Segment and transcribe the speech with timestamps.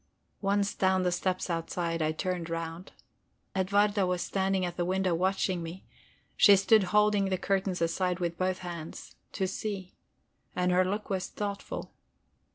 [0.41, 2.91] Once down the steps outside, I turned round.
[3.55, 5.85] Edwarda was standing at the window watching me;
[6.35, 9.93] she stood holding the curtains aside with both hands, to see;
[10.55, 11.93] and her look was thoughtful.